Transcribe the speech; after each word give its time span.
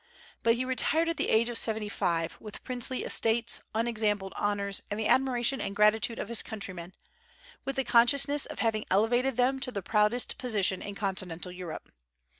But 0.41 0.55
he 0.55 0.65
retired 0.65 1.09
at 1.09 1.17
the 1.17 1.29
age 1.29 1.47
of 1.47 1.59
seventy 1.59 1.87
five, 1.87 2.35
with 2.41 2.63
princely 2.63 3.03
estates, 3.03 3.61
unexampled 3.75 4.33
honors, 4.35 4.81
and 4.89 4.99
the 4.99 5.05
admiration 5.05 5.61
and 5.61 5.75
gratitude 5.75 6.17
of 6.17 6.27
his 6.27 6.41
countrymen; 6.41 6.95
with 7.65 7.75
the 7.75 7.83
consciousness 7.83 8.47
of 8.47 8.57
having 8.57 8.85
elevated 8.89 9.37
them 9.37 9.59
to 9.59 9.71
the 9.71 9.83
proudest 9.83 10.39
position 10.39 10.81
in 10.81 10.95
continental 10.95 11.51
Europe. 11.51 11.91